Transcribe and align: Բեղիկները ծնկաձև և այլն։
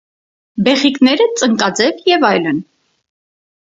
Բեղիկները 0.67 1.27
ծնկաձև 1.41 2.01
և 2.13 2.27
այլն։ 2.31 2.67